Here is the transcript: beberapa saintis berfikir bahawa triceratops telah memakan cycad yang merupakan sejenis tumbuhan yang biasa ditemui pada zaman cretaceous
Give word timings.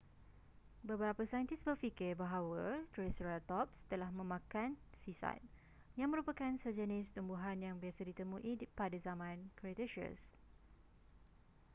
beberapa 0.89 1.21
saintis 1.31 1.61
berfikir 1.67 2.11
bahawa 2.23 2.65
triceratops 2.93 3.77
telah 3.91 4.09
memakan 4.19 4.69
cycad 5.01 5.37
yang 5.99 6.09
merupakan 6.11 6.53
sejenis 6.63 7.05
tumbuhan 7.15 7.57
yang 7.67 7.75
biasa 7.83 8.01
ditemui 8.09 8.53
pada 8.79 8.97
zaman 9.07 9.37
cretaceous 9.61 10.23